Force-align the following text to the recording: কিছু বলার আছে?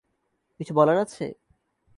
কিছু 0.59 0.73
বলার 0.73 0.97
আছে? 0.97 1.25